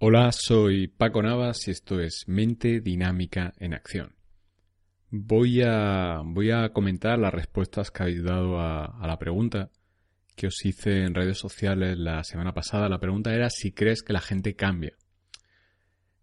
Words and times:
Hola, 0.00 0.30
soy 0.30 0.86
Paco 0.86 1.20
Navas 1.24 1.66
y 1.66 1.72
esto 1.72 2.00
es 2.00 2.28
Mente 2.28 2.80
Dinámica 2.80 3.52
en 3.58 3.74
Acción. 3.74 4.14
Voy 5.10 5.60
a, 5.62 6.22
voy 6.24 6.52
a 6.52 6.68
comentar 6.68 7.18
las 7.18 7.34
respuestas 7.34 7.90
que 7.90 8.04
habéis 8.04 8.22
dado 8.22 8.60
a, 8.60 8.84
a 8.84 9.06
la 9.08 9.18
pregunta 9.18 9.72
que 10.36 10.46
os 10.46 10.64
hice 10.64 11.02
en 11.02 11.16
redes 11.16 11.38
sociales 11.38 11.98
la 11.98 12.22
semana 12.22 12.54
pasada. 12.54 12.88
La 12.88 13.00
pregunta 13.00 13.34
era 13.34 13.50
si 13.50 13.72
crees 13.72 14.04
que 14.04 14.12
la 14.12 14.20
gente 14.20 14.54
cambia. 14.54 14.92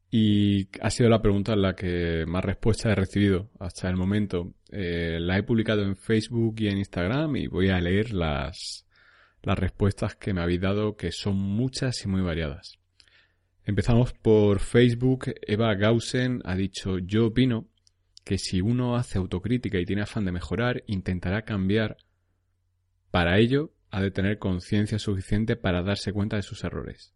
Y 0.10 0.70
ha 0.80 0.89
sido 0.89 1.10
la 1.10 1.21
pregunta 1.21 1.54
la 1.57 1.76
que 1.76 2.23
más 2.26 2.46
respuestas 2.46 2.94
he 2.94 2.96
recibido 2.96 3.52
hasta 3.60 3.89
el 3.89 3.98
momento. 3.98 4.54
Eh, 4.71 5.18
la 5.20 5.38
he 5.38 5.44
publicado 5.44 5.84
en 5.84 5.98
Facebook 5.98 6.55
y 6.60 6.70
en 6.70 6.78
Instagram 6.78 7.36
y 7.36 7.48
voy 7.48 7.68
a 7.68 7.82
leer 7.82 8.14
las, 8.14 8.88
las 9.44 9.60
respuestas 9.60 10.16
que 10.16 10.34
me 10.34 10.39
habéis 10.39 10.62
dado, 10.62 10.96
que 10.96 11.12
son 11.12 11.36
muchas 11.36 12.05
y 12.05 12.07
muy 12.07 12.21
variadas. 12.21 12.80
Empezamos 13.68 14.13
por 14.13 14.59
Facebook. 14.59 15.33
Eva 15.42 15.73
Gausen 15.73 16.42
ha 16.46 16.56
dicho, 16.56 17.00
yo 17.00 17.28
opino 17.28 17.68
que 18.23 18.37
si 18.37 18.61
uno 18.61 18.96
hace 18.96 19.18
autocrítica 19.18 19.79
y 19.79 19.86
tiene 19.86 20.04
afán 20.04 20.23
de 20.23 20.32
mejorar, 20.32 20.83
intentará 20.86 21.42
cambiar. 21.42 21.97
Para 23.09 23.39
ello, 23.39 23.73
ha 23.89 24.01
de 24.01 24.11
tener 24.11 24.37
conciencia 24.37 25.00
suficiente 25.00 25.56
para 25.56 25.82
darse 25.82 26.14
cuenta 26.14 26.36
de 26.36 26.43
sus 26.43 26.64
errores. 26.64 27.15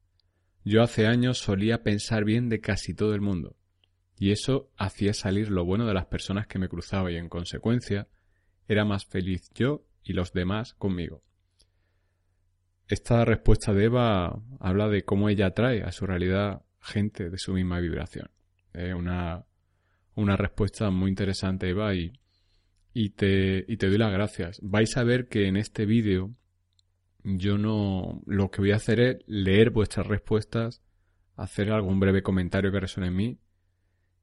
Yo 0.66 0.81
hace 0.81 1.05
años 1.05 1.38
solía 1.38 1.84
pensar 1.84 2.26
bien 2.26 2.49
de 2.49 2.62
casi 2.62 2.95
todo 2.95 3.13
el 3.13 3.21
mundo, 3.21 3.55
y 4.18 4.31
eso 4.31 4.71
hacía 4.76 5.13
salir 5.13 5.52
lo 5.52 5.66
bueno 5.66 5.85
de 5.85 5.93
las 5.93 6.07
personas 6.07 6.48
que 6.48 6.57
me 6.57 6.68
cruzaba 6.68 7.12
y 7.12 7.18
en 7.18 7.29
consecuencia 7.29 8.07
era 8.68 8.85
más 8.85 9.05
feliz 9.05 9.52
yo 9.54 9.85
y 10.04 10.13
los 10.13 10.34
demás 10.34 10.73
conmigo. 10.73 11.23
Esta 12.89 13.23
respuesta 13.23 13.71
de 13.71 13.85
Eva 13.85 14.41
habla 14.59 14.89
de 14.89 15.03
cómo 15.03 15.29
ella 15.29 15.45
atrae 15.45 15.84
a 15.84 15.91
su 15.91 16.07
realidad 16.07 16.63
gente 16.81 17.29
de 17.29 17.38
su 17.38 17.53
misma 17.53 17.79
vibración. 17.79 18.31
Es 18.73 18.95
una, 18.95 19.45
una 20.15 20.35
respuesta 20.35 20.90
muy 20.90 21.12
interesante, 21.12 21.70
Eva, 21.70 21.93
y, 21.93 22.12
y, 22.91 23.12
te, 23.12 23.63
y 23.68 23.77
te 23.77 23.90
doy 23.90 23.99
las 23.99 24.12
gracias. 24.12 24.59
Vais 24.63 24.98
a 24.98 25.04
ver 25.04 25.27
que 25.27 25.48
en 25.48 25.55
este 25.55 25.85
vídeo 25.85 26.34
yo 27.23 27.59
no. 27.59 28.23
Lo 28.26 28.49
que 28.49 28.62
voy 28.62 28.71
a 28.71 28.77
hacer 28.77 28.99
es 28.99 29.18
leer 29.27 29.70
vuestras 29.70 30.07
respuestas, 30.07 30.81
hacer 31.35 31.71
algún 31.71 31.99
breve 31.99 32.24
comentario 32.24 32.71
que 32.71 32.79
resuene 32.79 33.09
en 33.09 33.15
mí, 33.15 33.37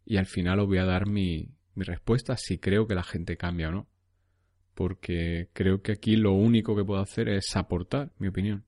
y 0.05 0.17
al 0.17 0.27
final 0.27 0.59
os 0.59 0.67
voy 0.67 0.79
a 0.79 0.85
dar 0.85 1.07
mi, 1.07 1.53
mi 1.77 1.85
respuesta 1.85 2.37
si 2.37 2.59
creo 2.59 2.89
que 2.89 2.97
la 2.97 3.05
gente 3.05 3.37
cambia 3.37 3.69
o 3.69 3.73
no 3.73 3.89
porque 4.77 5.49
creo 5.55 5.81
que 5.81 5.93
aquí 5.93 6.17
lo 6.17 6.33
único 6.33 6.77
que 6.77 6.85
puedo 6.85 7.01
hacer 7.01 7.31
es 7.31 7.57
aportar 7.57 8.13
mi 8.19 8.29
opinión. 8.29 8.67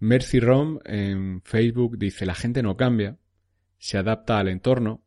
Mercy 0.00 0.40
Rom 0.40 0.78
en 0.86 1.42
Facebook 1.42 1.98
dice 1.98 2.24
la 2.24 2.34
gente 2.34 2.62
no 2.62 2.78
cambia, 2.78 3.18
se 3.76 3.98
adapta 3.98 4.38
al 4.38 4.48
entorno. 4.48 5.04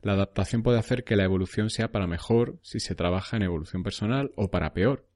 La 0.00 0.12
adaptación 0.12 0.62
puede 0.62 0.78
hacer 0.78 1.02
que 1.02 1.16
la 1.16 1.24
evolución 1.24 1.70
sea 1.70 1.90
para 1.90 2.06
mejor 2.06 2.60
si 2.62 2.78
se 2.78 2.94
trabaja 2.94 3.36
en 3.36 3.42
evolución 3.42 3.82
personal 3.82 4.30
o 4.36 4.48
para 4.48 4.74
peor. 4.74 5.08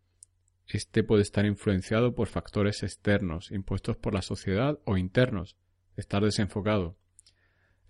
Este 0.67 1.05
puede 1.05 1.22
estar 1.22 1.47
influenciado 1.47 2.17
por 2.17 2.27
factores 2.27 2.83
externos 2.83 3.53
impuestos 3.53 3.97
por 3.97 4.12
la 4.12 4.22
sociedad 4.22 4.81
o 4.84 4.97
internos, 4.97 5.56
estar 5.97 6.25
desenfocado. 6.25 6.97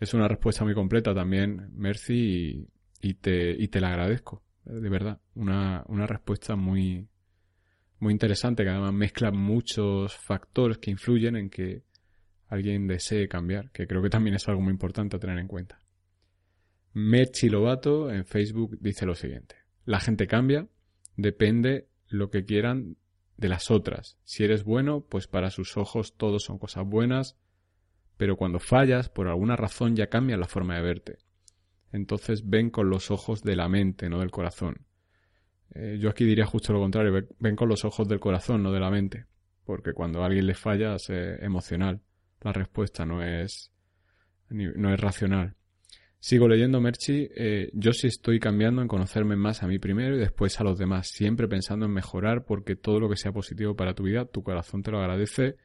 Es 0.00 0.12
una 0.12 0.28
respuesta 0.28 0.64
muy 0.64 0.74
completa 0.74 1.14
también, 1.14 1.70
Mercy, 1.72 2.68
y, 3.00 3.14
te, 3.14 3.52
y 3.52 3.68
te 3.68 3.80
la 3.80 3.88
agradezco 3.88 4.44
de 4.64 4.88
verdad. 4.88 5.20
Una, 5.34 5.84
una 5.88 6.06
respuesta 6.06 6.56
muy, 6.56 7.08
muy 7.98 8.12
interesante 8.12 8.64
que 8.64 8.70
además 8.70 8.92
mezcla 8.92 9.30
muchos 9.30 10.16
factores 10.16 10.78
que 10.78 10.90
influyen 10.90 11.36
en 11.36 11.50
que 11.50 11.82
alguien 12.48 12.86
desee 12.86 13.28
cambiar, 13.28 13.70
que 13.70 13.86
creo 13.86 14.02
que 14.02 14.10
también 14.10 14.36
es 14.36 14.48
algo 14.48 14.60
muy 14.60 14.72
importante 14.72 15.16
a 15.16 15.20
tener 15.20 15.38
en 15.38 15.48
cuenta. 15.48 15.80
Mechi 16.92 17.48
Lobato 17.48 18.10
en 18.10 18.24
Facebook 18.24 18.78
dice 18.80 19.06
lo 19.06 19.14
siguiente. 19.14 19.56
La 19.84 20.00
gente 20.00 20.26
cambia, 20.26 20.68
depende 21.16 21.88
lo 22.08 22.30
que 22.30 22.44
quieran 22.44 22.96
de 23.36 23.48
las 23.48 23.70
otras. 23.70 24.16
Si 24.22 24.44
eres 24.44 24.62
bueno, 24.62 25.00
pues 25.00 25.26
para 25.26 25.50
sus 25.50 25.76
ojos 25.76 26.16
todo 26.16 26.38
son 26.38 26.58
cosas 26.58 26.86
buenas, 26.86 27.36
pero 28.16 28.36
cuando 28.36 28.60
fallas, 28.60 29.08
por 29.08 29.26
alguna 29.26 29.56
razón 29.56 29.96
ya 29.96 30.06
cambia 30.06 30.36
la 30.36 30.46
forma 30.46 30.76
de 30.76 30.82
verte 30.82 31.23
entonces 31.94 32.42
ven 32.44 32.70
con 32.70 32.90
los 32.90 33.12
ojos 33.12 33.42
de 33.42 33.54
la 33.54 33.68
mente, 33.68 34.08
no 34.08 34.18
del 34.18 34.32
corazón. 34.32 34.84
Eh, 35.74 35.96
yo 36.00 36.10
aquí 36.10 36.24
diría 36.24 36.44
justo 36.44 36.72
lo 36.72 36.80
contrario, 36.80 37.28
ven 37.38 37.54
con 37.54 37.68
los 37.68 37.84
ojos 37.84 38.08
del 38.08 38.18
corazón, 38.18 38.64
no 38.64 38.72
de 38.72 38.80
la 38.80 38.90
mente, 38.90 39.26
porque 39.64 39.92
cuando 39.92 40.22
a 40.22 40.26
alguien 40.26 40.46
le 40.46 40.54
falla 40.54 40.96
es 40.96 41.08
emocional, 41.08 42.00
la 42.40 42.52
respuesta 42.52 43.06
no 43.06 43.22
es, 43.22 43.70
no 44.50 44.92
es 44.92 45.00
racional. 45.00 45.54
Sigo 46.18 46.48
leyendo 46.48 46.80
Merchi, 46.80 47.28
eh, 47.36 47.70
yo 47.74 47.92
sí 47.92 48.08
estoy 48.08 48.40
cambiando 48.40 48.82
en 48.82 48.88
conocerme 48.88 49.36
más 49.36 49.62
a 49.62 49.68
mí 49.68 49.78
primero 49.78 50.16
y 50.16 50.18
después 50.18 50.58
a 50.58 50.64
los 50.64 50.78
demás, 50.78 51.10
siempre 51.12 51.46
pensando 51.46 51.86
en 51.86 51.92
mejorar 51.92 52.44
porque 52.44 52.74
todo 52.74 52.98
lo 52.98 53.08
que 53.08 53.16
sea 53.16 53.30
positivo 53.30 53.76
para 53.76 53.94
tu 53.94 54.02
vida, 54.02 54.24
tu 54.24 54.42
corazón 54.42 54.82
te 54.82 54.90
lo 54.90 54.98
agradece 54.98 55.56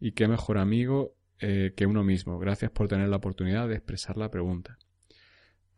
y 0.00 0.10
qué 0.12 0.26
mejor 0.26 0.58
amigo 0.58 1.14
eh, 1.38 1.72
que 1.76 1.86
uno 1.86 2.02
mismo. 2.02 2.36
Gracias 2.40 2.72
por 2.72 2.88
tener 2.88 3.08
la 3.08 3.18
oportunidad 3.18 3.68
de 3.68 3.76
expresar 3.76 4.16
la 4.16 4.28
pregunta. 4.28 4.76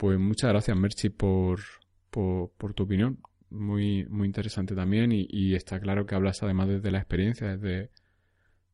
Pues 0.00 0.18
muchas 0.18 0.48
gracias, 0.48 0.74
Merchi, 0.78 1.10
por, 1.10 1.60
por, 2.08 2.72
tu 2.72 2.84
opinión. 2.84 3.18
Muy, 3.50 4.06
muy 4.06 4.26
interesante 4.26 4.74
también 4.74 5.12
y, 5.12 5.54
está 5.54 5.78
claro 5.78 6.06
que 6.06 6.14
hablas 6.14 6.42
además 6.42 6.68
desde 6.68 6.90
la 6.90 6.96
experiencia, 6.96 7.54
desde, 7.54 7.90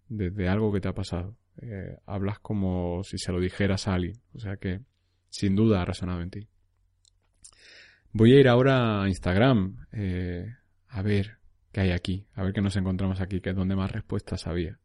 desde 0.09 0.49
algo 0.49 0.73
que 0.73 0.81
te 0.81 0.87
ha 0.87 0.95
pasado. 0.95 1.37
Eh, 1.61 1.97
hablas 2.07 2.39
como 2.39 3.03
si 3.03 3.19
se 3.19 3.33
lo 3.33 3.41
dijeras 3.41 3.89
a 3.89 3.95
alguien. 3.95 4.21
O 4.35 4.39
sea 4.39 4.57
que 4.57 4.83
sin 5.29 5.57
duda 5.57 5.83
ha 5.83 5.85
resonado 5.85 6.23
en 6.23 6.31
ti. 6.31 6.47
Voy 8.13 8.33
a 8.33 8.39
ir 8.39 8.47
ahora 8.47 9.03
a 9.03 9.09
Instagram 9.09 9.85
eh, 9.91 10.55
a 10.87 11.03
ver 11.03 11.39
qué 11.73 11.81
hay 11.81 11.91
aquí, 11.91 12.25
a 12.35 12.45
ver 12.45 12.53
qué 12.53 12.61
nos 12.61 12.77
encontramos 12.77 13.21
aquí, 13.21 13.41
que 13.41 13.51
es 13.51 13.57
donde 13.57 13.75
más 13.75 13.91
respuestas 13.91 14.47
había. 14.47 14.79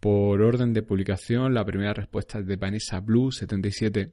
Por 0.00 0.42
orden 0.42 0.74
de 0.74 0.82
publicación, 0.82 1.54
la 1.54 1.64
primera 1.64 1.94
respuesta 1.94 2.40
es 2.40 2.46
de 2.46 2.56
Vanessa 2.56 3.00
Blue 3.00 3.32
77 3.32 4.12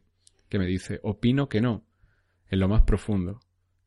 que 0.52 0.60
me 0.60 0.68
dice, 0.68 1.00
opino 1.02 1.48
que 1.48 1.62
no, 1.62 1.86
en 2.50 2.60
lo 2.60 2.68
más 2.68 2.82
profundo, 2.82 3.40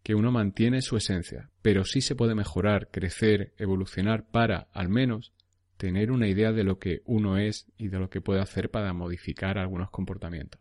que 0.02 0.14
uno 0.14 0.32
mantiene 0.32 0.80
su 0.80 0.96
esencia, 0.96 1.50
pero 1.60 1.84
sí 1.84 2.00
se 2.00 2.16
puede 2.16 2.34
mejorar, 2.34 2.88
crecer, 2.90 3.52
evolucionar 3.58 4.26
para, 4.26 4.68
al 4.72 4.88
menos, 4.88 5.34
tener 5.76 6.10
una 6.10 6.26
idea 6.26 6.52
de 6.52 6.64
lo 6.64 6.78
que 6.78 7.02
uno 7.04 7.36
es 7.36 7.70
y 7.76 7.88
de 7.88 7.98
lo 7.98 8.08
que 8.08 8.22
puede 8.22 8.40
hacer 8.40 8.70
para 8.70 8.94
modificar 8.94 9.58
algunos 9.58 9.90
comportamientos. 9.90 10.58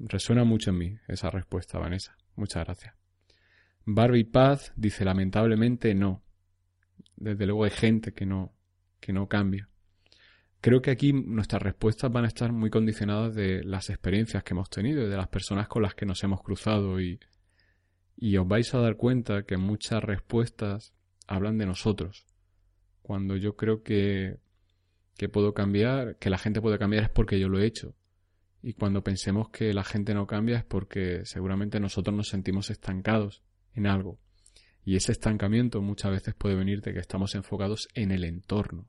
Resuena 0.00 0.42
mucho 0.42 0.70
en 0.70 0.78
mí 0.78 0.98
esa 1.06 1.30
respuesta, 1.30 1.78
Vanessa. 1.78 2.16
Muchas 2.34 2.64
gracias. 2.64 2.96
Barbie 3.84 4.24
Paz 4.24 4.72
dice 4.74 5.04
lamentablemente 5.04 5.94
no. 5.94 6.24
Desde 7.14 7.46
luego 7.46 7.62
hay 7.62 7.70
gente 7.70 8.12
que 8.12 8.26
no, 8.26 8.52
que 8.98 9.12
no 9.12 9.28
cambia. 9.28 9.68
Creo 10.60 10.82
que 10.82 10.90
aquí 10.90 11.12
nuestras 11.12 11.62
respuestas 11.62 12.10
van 12.10 12.24
a 12.24 12.28
estar 12.28 12.52
muy 12.52 12.68
condicionadas 12.68 13.34
de 13.34 13.62
las 13.62 13.90
experiencias 13.90 14.42
que 14.42 14.54
hemos 14.54 14.68
tenido 14.68 15.04
y 15.04 15.08
de 15.08 15.16
las 15.16 15.28
personas 15.28 15.68
con 15.68 15.82
las 15.82 15.94
que 15.94 16.04
nos 16.04 16.22
hemos 16.24 16.42
cruzado 16.42 17.00
y, 17.00 17.20
y 18.16 18.36
os 18.38 18.48
vais 18.48 18.74
a 18.74 18.80
dar 18.80 18.96
cuenta 18.96 19.44
que 19.44 19.56
muchas 19.56 20.02
respuestas 20.02 20.92
hablan 21.28 21.58
de 21.58 21.66
nosotros. 21.66 22.26
Cuando 23.02 23.36
yo 23.36 23.54
creo 23.54 23.84
que, 23.84 24.38
que 25.16 25.28
puedo 25.28 25.54
cambiar, 25.54 26.16
que 26.16 26.28
la 26.28 26.38
gente 26.38 26.60
puede 26.60 26.78
cambiar 26.78 27.04
es 27.04 27.10
porque 27.10 27.38
yo 27.38 27.48
lo 27.48 27.60
he 27.60 27.66
hecho. 27.66 27.94
Y 28.60 28.72
cuando 28.72 29.04
pensemos 29.04 29.50
que 29.50 29.72
la 29.72 29.84
gente 29.84 30.12
no 30.12 30.26
cambia 30.26 30.58
es 30.58 30.64
porque 30.64 31.24
seguramente 31.24 31.78
nosotros 31.78 32.16
nos 32.16 32.28
sentimos 32.28 32.70
estancados 32.70 33.44
en 33.74 33.86
algo. 33.86 34.18
Y 34.84 34.96
ese 34.96 35.12
estancamiento 35.12 35.80
muchas 35.80 36.10
veces 36.10 36.34
puede 36.34 36.56
venir 36.56 36.80
de 36.80 36.92
que 36.94 36.98
estamos 36.98 37.36
enfocados 37.36 37.86
en 37.94 38.10
el 38.10 38.24
entorno 38.24 38.88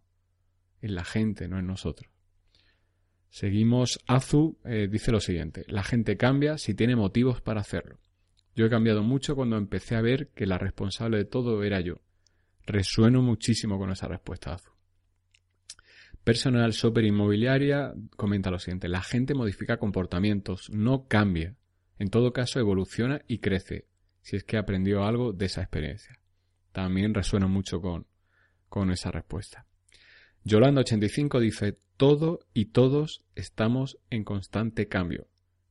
en 0.81 0.95
la 0.95 1.03
gente, 1.03 1.47
no 1.47 1.59
en 1.59 1.67
nosotros. 1.67 2.11
Seguimos, 3.29 3.99
Azu 4.07 4.57
eh, 4.65 4.87
dice 4.91 5.11
lo 5.11 5.19
siguiente, 5.19 5.63
la 5.67 5.83
gente 5.83 6.17
cambia 6.17 6.57
si 6.57 6.73
tiene 6.73 6.95
motivos 6.95 7.41
para 7.41 7.61
hacerlo. 7.61 7.99
Yo 8.55 8.65
he 8.65 8.69
cambiado 8.69 9.03
mucho 9.03 9.35
cuando 9.35 9.57
empecé 9.57 9.95
a 9.95 10.01
ver 10.01 10.29
que 10.29 10.47
la 10.47 10.57
responsable 10.57 11.17
de 11.17 11.25
todo 11.25 11.63
era 11.63 11.79
yo. 11.79 12.01
Resueno 12.65 13.21
muchísimo 13.21 13.77
con 13.77 13.91
esa 13.91 14.07
respuesta, 14.07 14.53
Azu. 14.53 14.71
Personal 16.23 16.71
Shopper 16.71 17.05
Inmobiliaria 17.05 17.93
comenta 18.15 18.51
lo 18.51 18.59
siguiente, 18.59 18.89
la 18.89 19.01
gente 19.01 19.33
modifica 19.33 19.77
comportamientos, 19.77 20.69
no 20.69 21.07
cambia. 21.07 21.55
En 21.97 22.09
todo 22.09 22.33
caso, 22.33 22.59
evoluciona 22.59 23.21
y 23.27 23.39
crece, 23.39 23.87
si 24.21 24.35
es 24.35 24.43
que 24.43 24.57
aprendió 24.57 25.03
algo 25.03 25.33
de 25.33 25.45
esa 25.45 25.61
experiencia. 25.61 26.19
También 26.71 27.13
resueno 27.13 27.47
mucho 27.47 27.81
con, 27.81 28.07
con 28.67 28.91
esa 28.91 29.11
respuesta. 29.11 29.65
Yolanda85 30.45 31.39
dice, 31.39 31.77
todo 31.97 32.39
y 32.53 32.65
todos 32.65 33.25
estamos 33.35 33.97
en 34.09 34.23
constante 34.23 34.87
cambio. 34.87 35.27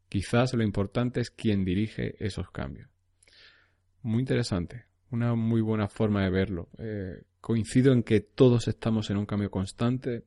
Quizás 0.09 0.55
lo 0.55 0.63
importante 0.63 1.21
es 1.21 1.31
quién 1.31 1.65
dirige 1.65 2.23
esos 2.25 2.51
cambios. 2.51 2.91
Muy 4.03 4.21
interesante, 4.21 4.87
una 5.11 5.35
muy 5.35 5.61
buena 5.61 5.89
forma 5.89 6.23
de 6.25 6.31
verlo. 6.31 6.69
Eh, 6.79 7.23
coincido 7.41 7.93
en 7.93 8.03
que 8.03 8.21
todos 8.21 8.69
estamos 8.69 9.11
en 9.11 9.17
un 9.17 9.27
cambio 9.27 9.51
constante. 9.51 10.25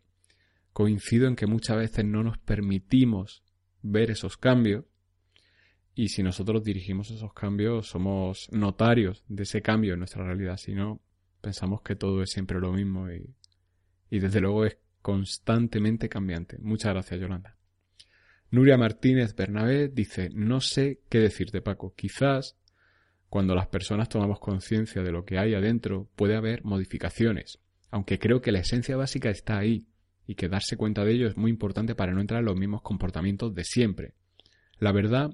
coincido 0.74 1.28
en 1.28 1.36
que 1.36 1.48
muchas 1.48 1.78
veces 1.78 2.06
no 2.06 2.24
nos 2.24 2.38
permitimos 2.38 3.44
ver 3.82 4.10
esos 4.10 4.38
cambios 4.38 4.86
y 5.94 6.08
si 6.08 6.24
nosotros 6.24 6.64
dirigimos 6.64 7.12
esos 7.12 7.34
cambios 7.34 7.88
somos 7.88 8.48
notarios 8.52 9.24
de 9.28 9.44
ese 9.44 9.62
cambio 9.62 9.94
en 9.94 10.00
nuestra 10.00 10.24
realidad, 10.24 10.58
si 10.58 10.74
no 10.74 11.02
pensamos 11.42 11.82
que 11.82 11.96
todo 11.96 12.24
es 12.24 12.32
siempre 12.32 12.60
lo 12.60 12.72
mismo 12.72 13.12
y, 13.12 13.36
y 14.12 14.20
desde 14.20 14.42
luego 14.42 14.66
es 14.66 14.78
constantemente 15.02 16.08
cambiante. 16.08 16.60
Muchas 16.60 16.94
gracias 16.94 17.20
Yolanda. 17.20 17.58
Nuria 18.52 18.78
Martínez 18.78 19.34
Bernabé 19.34 19.88
dice, 19.88 20.30
no 20.34 20.60
sé 20.60 21.00
qué 21.10 21.20
decirte 21.20 21.62
Paco, 21.62 21.96
quizás 21.96 22.58
cuando 23.30 23.56
las 23.56 23.68
personas 23.68 24.10
tomamos 24.10 24.40
conciencia 24.40 25.02
de 25.02 25.12
lo 25.14 25.24
que 25.24 25.40
hay 25.40 25.56
adentro 25.56 26.10
puede 26.18 26.36
haber 26.36 26.66
modificaciones, 26.66 27.60
aunque 27.90 28.20
creo 28.20 28.42
que 28.42 28.52
la 28.52 28.60
esencia 28.60 28.98
básica 28.98 29.30
está 29.30 29.58
ahí 29.58 29.88
y 30.28 30.36
que 30.36 30.50
darse 30.50 30.76
cuenta 30.76 31.06
de 31.06 31.14
ello 31.14 31.28
es 31.28 31.38
muy 31.38 31.50
importante 31.50 31.96
para 31.96 32.12
no 32.12 32.20
entrar 32.20 32.42
en 32.42 32.48
los 32.48 32.58
mismos 32.58 32.82
comportamientos 32.82 33.56
de 33.56 33.64
siempre. 33.64 34.14
La 34.80 34.92
verdad, 34.92 35.32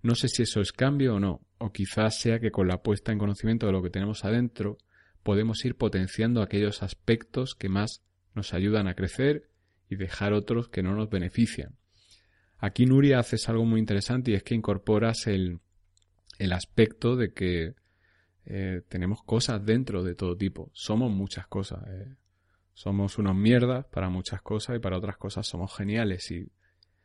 no 0.00 0.14
sé 0.14 0.28
si 0.28 0.42
eso 0.42 0.62
es 0.62 0.72
cambio 0.72 1.16
o 1.16 1.20
no, 1.20 1.42
o 1.58 1.70
quizás 1.70 2.18
sea 2.18 2.40
que 2.40 2.50
con 2.50 2.66
la 2.66 2.82
puesta 2.82 3.12
en 3.12 3.18
conocimiento 3.18 3.66
de 3.66 3.72
lo 3.72 3.82
que 3.82 3.90
tenemos 3.90 4.24
adentro 4.24 4.78
podemos 5.22 5.62
ir 5.66 5.76
potenciando 5.76 6.40
aquellos 6.40 6.82
aspectos 6.82 7.54
que 7.54 7.68
más 7.68 8.02
nos 8.34 8.54
ayudan 8.54 8.88
a 8.88 8.94
crecer 8.94 9.48
y 9.88 9.96
dejar 9.96 10.32
otros 10.32 10.68
que 10.68 10.82
no 10.82 10.94
nos 10.94 11.10
benefician. 11.10 11.76
Aquí 12.58 12.86
Nuria 12.86 13.18
haces 13.18 13.48
algo 13.48 13.64
muy 13.64 13.80
interesante 13.80 14.30
y 14.30 14.34
es 14.34 14.42
que 14.42 14.54
incorporas 14.54 15.26
el, 15.26 15.60
el 16.38 16.52
aspecto 16.52 17.16
de 17.16 17.32
que 17.32 17.74
eh, 18.46 18.82
tenemos 18.88 19.22
cosas 19.22 19.64
dentro 19.64 20.02
de 20.02 20.14
todo 20.14 20.36
tipo. 20.36 20.70
Somos 20.72 21.10
muchas 21.10 21.46
cosas. 21.46 21.82
Eh. 21.88 22.14
Somos 22.72 23.18
unos 23.18 23.36
mierdas 23.36 23.86
para 23.86 24.08
muchas 24.08 24.42
cosas 24.42 24.76
y 24.76 24.78
para 24.80 24.98
otras 24.98 25.16
cosas 25.16 25.46
somos 25.46 25.74
geniales 25.74 26.30
y 26.30 26.50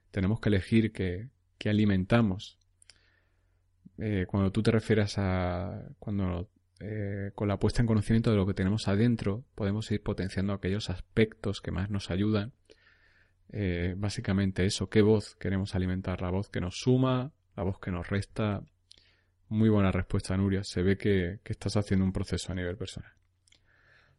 tenemos 0.09 0.39
que 0.39 0.49
elegir 0.49 0.91
qué, 0.91 1.29
alimentamos. 1.69 2.57
Eh, 3.99 4.25
cuando 4.27 4.51
tú 4.51 4.63
te 4.63 4.71
refieres 4.71 5.17
a 5.17 5.83
cuando 5.99 6.49
eh, 6.79 7.31
con 7.35 7.47
la 7.47 7.57
puesta 7.57 7.81
en 7.81 7.87
conocimiento 7.87 8.31
de 8.31 8.37
lo 8.37 8.45
que 8.45 8.53
tenemos 8.53 8.87
adentro 8.87 9.43
podemos 9.55 9.89
ir 9.91 10.01
potenciando 10.01 10.53
aquellos 10.53 10.89
aspectos 10.89 11.61
que 11.61 11.71
más 11.71 11.89
nos 11.89 12.09
ayudan. 12.09 12.53
Eh, 13.51 13.95
básicamente 13.97 14.65
eso, 14.65 14.89
qué 14.89 15.01
voz 15.01 15.35
queremos 15.35 15.75
alimentar, 15.75 16.21
la 16.21 16.29
voz 16.29 16.49
que 16.49 16.61
nos 16.61 16.75
suma, 16.77 17.31
la 17.55 17.63
voz 17.63 17.79
que 17.79 17.91
nos 17.91 18.07
resta. 18.09 18.61
Muy 19.49 19.69
buena 19.69 19.91
respuesta, 19.91 20.37
Nuria. 20.37 20.63
Se 20.63 20.83
ve 20.83 20.97
que 20.97 21.39
estás 21.45 21.75
haciendo 21.75 22.05
un 22.05 22.13
proceso 22.13 22.51
a 22.51 22.55
nivel 22.55 22.77
personal. 22.77 23.11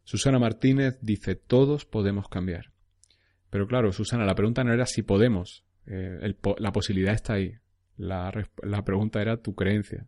Susana 0.03 0.39
Martínez 0.39 0.99
dice, 1.01 1.35
todos 1.35 1.85
podemos 1.85 2.27
cambiar. 2.27 2.71
Pero 3.49 3.67
claro, 3.67 3.91
Susana, 3.91 4.25
la 4.25 4.35
pregunta 4.35 4.63
no 4.63 4.73
era 4.73 4.85
si 4.85 5.03
podemos, 5.03 5.65
eh, 5.85 6.35
la 6.57 6.71
posibilidad 6.71 7.13
está 7.13 7.33
ahí. 7.33 7.53
La, 7.97 8.31
la 8.63 8.83
pregunta 8.83 9.21
era 9.21 9.37
tu 9.37 9.53
creencia. 9.53 10.07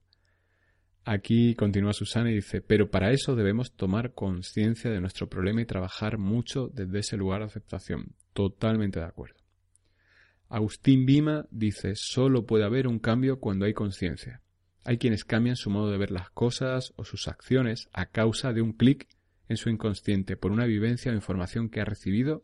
Aquí 1.06 1.54
continúa 1.56 1.92
Susana 1.92 2.32
y 2.32 2.36
dice, 2.36 2.62
pero 2.62 2.90
para 2.90 3.12
eso 3.12 3.36
debemos 3.36 3.74
tomar 3.74 4.14
conciencia 4.14 4.90
de 4.90 5.02
nuestro 5.02 5.28
problema 5.28 5.62
y 5.62 5.66
trabajar 5.66 6.18
mucho 6.18 6.70
desde 6.74 7.00
ese 7.00 7.18
lugar 7.18 7.40
de 7.42 7.48
aceptación. 7.48 8.16
Totalmente 8.34 9.00
de 9.00 9.06
acuerdo. 9.06 9.36
Agustín 10.48 11.06
Bima 11.06 11.46
dice, 11.52 11.94
solo 11.96 12.46
puede 12.46 12.64
haber 12.64 12.88
un 12.88 13.00
cambio 13.00 13.40
cuando 13.40 13.66
hay 13.66 13.74
conciencia. 13.74 14.42
Hay 14.86 14.98
quienes 14.98 15.26
cambian 15.26 15.58
su 15.58 15.70
modo 15.70 15.92
de 15.92 15.98
ver 15.98 16.12
las 16.12 16.30
cosas 16.30 16.94
o 16.96 17.04
sus 17.04 17.28
acciones 17.28 17.90
a 17.92 18.06
causa 18.06 18.54
de 18.54 18.62
un 18.62 18.72
clic 18.72 19.08
en 19.50 19.58
su 19.58 19.70
inconsciente 19.70 20.38
por 20.38 20.52
una 20.52 20.66
vivencia 20.66 21.12
o 21.12 21.16
información 21.16 21.70
que 21.70 21.82
ha 21.82 21.86
recibido 21.86 22.44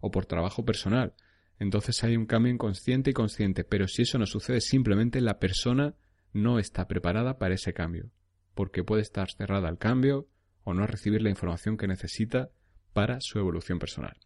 o 0.00 0.10
por 0.12 0.26
trabajo 0.26 0.64
personal. 0.64 1.14
Entonces 1.58 2.04
hay 2.04 2.16
un 2.16 2.26
cambio 2.26 2.52
inconsciente 2.52 3.10
y 3.10 3.14
consciente, 3.14 3.64
pero 3.64 3.88
si 3.88 4.02
eso 4.02 4.18
no 4.18 4.26
sucede, 4.26 4.60
simplemente 4.60 5.20
la 5.20 5.38
persona 5.38 5.94
no 6.36 6.58
está 6.58 6.86
preparada 6.86 7.38
para 7.38 7.54
ese 7.54 7.72
cambio, 7.72 8.10
porque 8.54 8.84
puede 8.84 9.02
estar 9.02 9.30
cerrada 9.30 9.68
al 9.68 9.78
cambio 9.78 10.28
o 10.64 10.74
no 10.74 10.86
recibir 10.86 11.22
la 11.22 11.30
información 11.30 11.76
que 11.76 11.88
necesita 11.88 12.50
para 12.92 13.20
su 13.20 13.38
evolución 13.38 13.78
personal. 13.78 14.16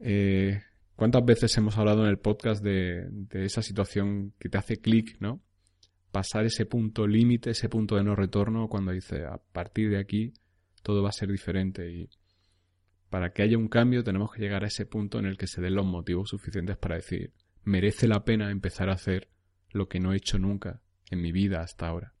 Eh, 0.00 0.60
¿Cuántas 0.96 1.24
veces 1.24 1.56
hemos 1.56 1.78
hablado 1.78 2.02
en 2.02 2.10
el 2.10 2.18
podcast 2.18 2.62
de, 2.62 3.06
de 3.10 3.44
esa 3.44 3.62
situación 3.62 4.34
que 4.38 4.48
te 4.48 4.58
hace 4.58 4.80
clic, 4.80 5.16
¿no? 5.20 5.40
Pasar 6.10 6.44
ese 6.44 6.66
punto 6.66 7.06
límite, 7.06 7.50
ese 7.50 7.68
punto 7.68 7.96
de 7.96 8.02
no 8.02 8.16
retorno, 8.16 8.68
cuando 8.68 8.92
dice 8.92 9.24
a 9.24 9.38
partir 9.38 9.90
de 9.90 9.98
aquí 9.98 10.32
todo 10.82 11.02
va 11.02 11.10
a 11.10 11.12
ser 11.12 11.30
diferente 11.30 11.90
y 11.90 12.08
para 13.10 13.32
que 13.32 13.42
haya 13.42 13.58
un 13.58 13.68
cambio 13.68 14.02
tenemos 14.02 14.32
que 14.32 14.40
llegar 14.40 14.64
a 14.64 14.68
ese 14.68 14.86
punto 14.86 15.18
en 15.18 15.26
el 15.26 15.36
que 15.36 15.46
se 15.46 15.60
den 15.60 15.74
los 15.74 15.86
motivos 15.86 16.30
suficientes 16.30 16.76
para 16.76 16.96
decir, 16.96 17.32
merece 17.62 18.08
la 18.08 18.24
pena 18.24 18.50
empezar 18.50 18.88
a 18.88 18.94
hacer 18.94 19.28
lo 19.70 19.88
que 19.88 20.00
no 20.00 20.12
he 20.12 20.16
hecho 20.16 20.38
nunca 20.38 20.80
en 21.10 21.20
mi 21.20 21.32
vida 21.32 21.60
hasta 21.60 21.88
ahora. 21.88 22.14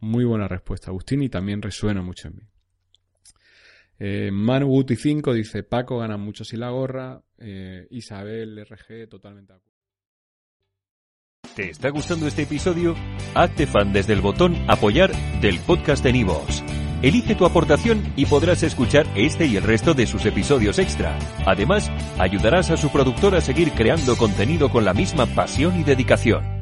Muy 0.00 0.24
buena 0.24 0.48
respuesta, 0.48 0.90
Agustín, 0.90 1.22
y 1.22 1.28
también 1.28 1.60
resuena 1.60 2.02
mucho 2.02 2.28
en 2.28 2.36
mí. 2.36 2.42
Eh, 3.98 4.30
Manu 4.32 4.66
Guti 4.66 4.96
5 4.96 5.34
dice, 5.34 5.62
Paco 5.62 5.98
gana 5.98 6.16
mucho 6.16 6.42
si 6.42 6.56
la 6.56 6.70
gorra, 6.70 7.22
eh, 7.36 7.86
Isabel 7.90 8.64
RG 8.64 9.08
totalmente 9.08 9.52
acuerdo. 9.52 9.70
¿Te 11.54 11.68
está 11.68 11.90
gustando 11.90 12.26
este 12.26 12.42
episodio? 12.42 12.94
Hazte 13.34 13.66
fan 13.66 13.92
desde 13.92 14.14
el 14.14 14.22
botón 14.22 14.56
apoyar 14.68 15.12
del 15.40 15.58
podcast 15.60 16.02
de 16.02 16.12
Nivos. 16.12 16.64
Elige 17.02 17.34
tu 17.34 17.44
aportación 17.44 18.12
y 18.16 18.26
podrás 18.26 18.62
escuchar 18.62 19.06
este 19.16 19.46
y 19.46 19.56
el 19.56 19.64
resto 19.64 19.92
de 19.92 20.06
sus 20.06 20.24
episodios 20.26 20.78
extra. 20.78 21.18
Además, 21.46 21.90
ayudarás 22.18 22.70
a 22.70 22.76
su 22.76 22.90
productor 22.90 23.34
a 23.34 23.40
seguir 23.40 23.72
creando 23.72 24.16
contenido 24.16 24.70
con 24.70 24.84
la 24.84 24.94
misma 24.94 25.26
pasión 25.26 25.78
y 25.80 25.84
dedicación. 25.84 26.59